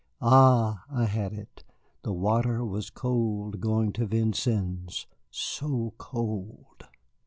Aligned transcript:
Ah, 0.23 0.83
I 0.89 1.05
had 1.05 1.31
it, 1.31 1.63
the 2.01 2.11
water 2.11 2.65
was 2.65 2.89
cold 2.89 3.59
going 3.59 3.93
to 3.93 4.07
Vincennes, 4.07 5.05
so 5.29 5.93
cold! 5.99 6.87